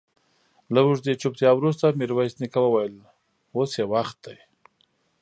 له 0.73 0.79
اوږدې 0.85 1.13
چوپتيا 1.21 1.49
وروسته 1.55 1.97
ميرويس 1.99 2.33
نيکه 2.41 2.59
وويل: 2.63 2.95
اوس 3.55 3.71
يې 3.79 3.85
وخت 3.93 4.17
دی. 4.25 4.37